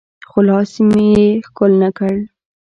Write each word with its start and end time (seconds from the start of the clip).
خو 0.29 0.39
لاس 0.47 0.71
مې 0.87 1.03
يې 1.15 1.27
ښکل 1.47 1.71
نه 1.81 1.89
کړ. 1.97 2.15